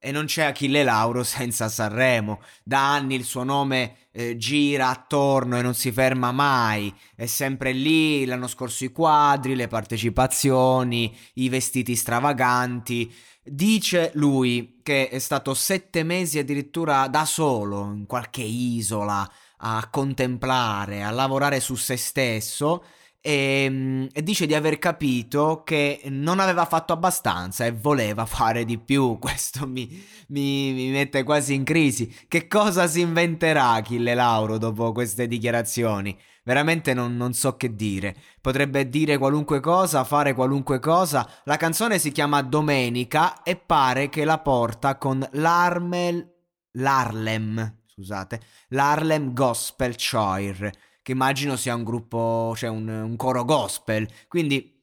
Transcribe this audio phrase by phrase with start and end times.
[0.00, 2.40] E non c'è Achille Lauro senza Sanremo.
[2.62, 6.94] Da anni il suo nome eh, gira attorno e non si ferma mai.
[7.14, 8.24] È sempre lì.
[8.24, 13.12] L'anno scorso i quadri, le partecipazioni, i vestiti stravaganti.
[13.42, 19.28] Dice lui che è stato sette mesi addirittura da solo in qualche isola
[19.60, 22.84] a contemplare, a lavorare su se stesso
[23.28, 28.78] e, e, dice di aver capito che non aveva fatto abbastanza e voleva fare di
[28.78, 29.18] più.
[29.20, 29.86] Questo mi,
[30.28, 32.10] mi, mi mette quasi in crisi.
[32.26, 36.18] Che cosa si inventerà Achille Lauro dopo queste dichiarazioni?
[36.42, 38.16] Veramente non, non, so che dire.
[38.40, 41.28] Potrebbe dire qualunque cosa, fare qualunque cosa.
[41.44, 46.26] La canzone si chiama Domenica e pare che la porta con l'Armel...
[46.78, 54.06] l'Arlem, scusate, l'Arlem Gospel Choir che immagino sia un gruppo, cioè un, un coro gospel.
[54.28, 54.82] Quindi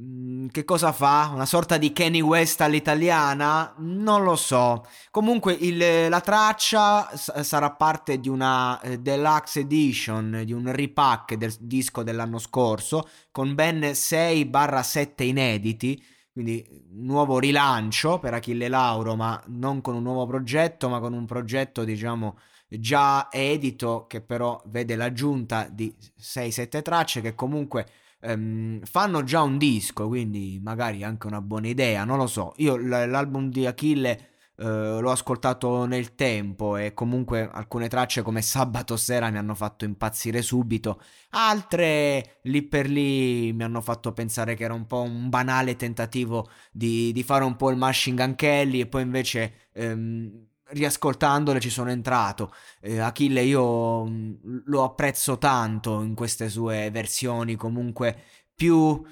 [0.00, 1.30] mm, che cosa fa?
[1.34, 3.74] Una sorta di Kanye West all'italiana?
[3.78, 4.86] Non lo so.
[5.10, 11.34] Comunque il, la traccia s- sarà parte di una eh, deluxe edition, di un repack
[11.34, 16.02] del disco dell'anno scorso, con ben 6-7 inediti.
[16.32, 21.12] Quindi un nuovo rilancio per Achille Lauro, ma non con un nuovo progetto, ma con
[21.12, 22.38] un progetto, diciamo,
[22.78, 27.86] già edito che però vede l'aggiunta di 6-7 tracce che comunque
[28.20, 32.52] ehm, fanno già un disco, quindi magari anche una buona idea, non lo so.
[32.56, 38.96] Io l'album di Achille eh, l'ho ascoltato nel tempo e comunque alcune tracce come Sabato
[38.96, 41.00] sera mi hanno fatto impazzire subito,
[41.30, 46.50] altre lì per lì mi hanno fatto pensare che era un po' un banale tentativo
[46.70, 51.90] di, di fare un po' il mashing Kelly e poi invece ehm, riascoltandole ci sono
[51.90, 52.52] entrato.
[52.80, 54.34] Eh, Achille io mm,
[54.66, 58.16] lo apprezzo tanto in queste sue versioni comunque
[58.54, 59.02] più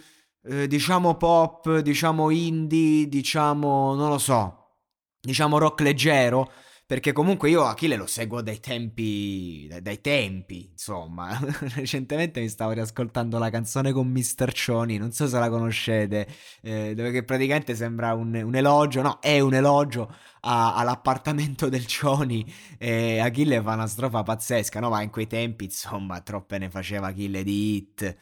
[0.44, 4.76] eh, diciamo pop, diciamo indie, diciamo non lo so,
[5.20, 6.50] diciamo rock leggero
[6.88, 11.38] perché comunque io Achille lo seguo dai tempi, dai, dai tempi, insomma.
[11.76, 14.50] Recentemente mi stavo riascoltando la canzone con Mr.
[14.52, 16.26] Cioni, non so se la conoscete,
[16.62, 20.10] eh, dove che praticamente sembra un, un, elogio, no, è un elogio
[20.40, 24.88] a, all'appartamento del Cioni e Achille fa una strofa pazzesca, no?
[24.88, 28.16] Ma in quei tempi, insomma, troppe ne faceva Achille di hit,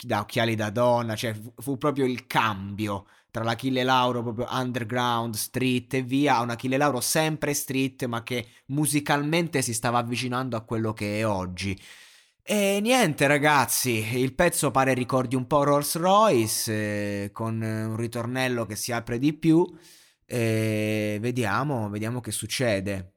[0.00, 3.04] da occhiali da donna, cioè fu, fu proprio il cambio
[3.36, 8.22] tra l'Achille Lauro proprio underground, street e via, a un Achille Lauro sempre street ma
[8.22, 11.78] che musicalmente si stava avvicinando a quello che è oggi.
[12.42, 18.64] E niente ragazzi, il pezzo pare ricordi un po' Rolls Royce eh, con un ritornello
[18.64, 19.70] che si apre di più
[20.24, 23.16] e vediamo, vediamo che succede.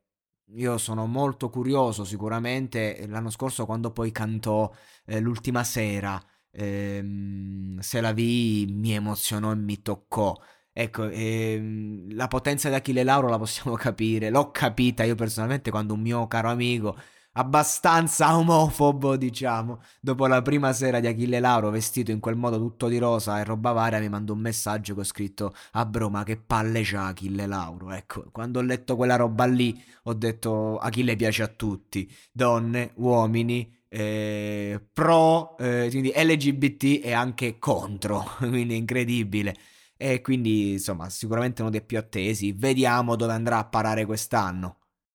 [0.56, 4.70] Io sono molto curioso sicuramente, l'anno scorso quando poi cantò
[5.06, 6.22] eh, l'ultima sera
[6.52, 10.36] ehm, se la vi mi emozionò e mi toccò.
[10.72, 15.94] Ecco, ehm, la potenza di Achille Lauro la possiamo capire, l'ho capita io personalmente quando
[15.94, 16.96] un mio caro amico,
[17.34, 22.88] abbastanza omofobo diciamo, dopo la prima sera di Achille Lauro vestito in quel modo tutto
[22.88, 26.10] di rosa e roba varia mi mandò un messaggio che ho scritto a ah bro
[26.10, 30.78] ma che palle c'ha Achille Lauro, ecco, quando ho letto quella roba lì ho detto
[30.78, 38.76] Achille piace a tutti, donne, uomini, eh, pro, eh, quindi LGBT e anche contro, quindi
[38.78, 39.56] incredibile.
[39.98, 44.79] E quindi insomma sicuramente uno dei più attesi, vediamo dove andrà a parare quest'anno.